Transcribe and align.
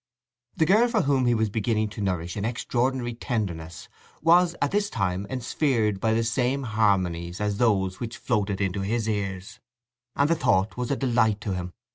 The 0.55 0.65
girl 0.65 0.87
for 0.87 1.03
whom 1.03 1.27
he 1.27 1.35
was 1.35 1.51
beginning 1.51 1.89
to 1.89 2.01
nourish 2.01 2.35
an 2.35 2.43
extraordinary 2.43 3.13
tenderness 3.13 3.87
was 4.23 4.55
at 4.59 4.71
this 4.71 4.89
time 4.89 5.27
ensphered 5.29 5.99
by 5.99 6.15
the 6.15 6.23
same 6.23 6.63
harmonies 6.63 7.39
as 7.39 7.57
those 7.59 7.99
which 7.99 8.17
floated 8.17 8.59
into 8.59 8.81
his 8.81 9.07
ears; 9.07 9.59
and 10.15 10.27
the 10.27 10.33
thought 10.33 10.75
was 10.75 10.89
a 10.89 10.95
delight 10.95 11.39
to 11.41 11.53
him. 11.53 11.73